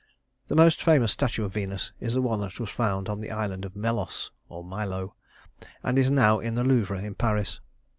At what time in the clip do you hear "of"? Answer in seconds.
1.45-1.53, 3.65-3.75